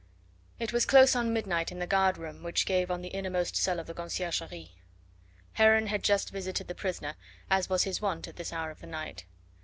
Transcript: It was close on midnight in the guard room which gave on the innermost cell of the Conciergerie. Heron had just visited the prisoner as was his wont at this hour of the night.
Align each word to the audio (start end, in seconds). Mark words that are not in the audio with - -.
It 0.57 0.73
was 0.73 0.87
close 0.87 1.15
on 1.15 1.31
midnight 1.31 1.71
in 1.71 1.77
the 1.77 1.85
guard 1.85 2.17
room 2.17 2.41
which 2.41 2.65
gave 2.65 2.89
on 2.89 3.03
the 3.03 3.09
innermost 3.09 3.55
cell 3.55 3.79
of 3.79 3.85
the 3.85 3.93
Conciergerie. 3.93 4.71
Heron 5.53 5.85
had 5.85 6.01
just 6.03 6.31
visited 6.31 6.67
the 6.67 6.73
prisoner 6.73 7.13
as 7.51 7.69
was 7.69 7.83
his 7.83 8.01
wont 8.01 8.27
at 8.27 8.35
this 8.35 8.51
hour 8.51 8.71
of 8.71 8.79
the 8.79 8.87
night. 8.87 9.25